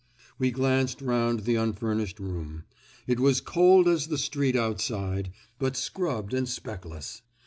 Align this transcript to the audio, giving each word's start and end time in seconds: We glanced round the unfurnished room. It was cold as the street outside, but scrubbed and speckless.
We 0.39 0.49
glanced 0.49 0.99
round 0.99 1.41
the 1.41 1.57
unfurnished 1.57 2.19
room. 2.19 2.63
It 3.05 3.19
was 3.19 3.39
cold 3.39 3.87
as 3.87 4.07
the 4.07 4.17
street 4.17 4.55
outside, 4.55 5.31
but 5.59 5.77
scrubbed 5.77 6.33
and 6.33 6.49
speckless. 6.49 7.21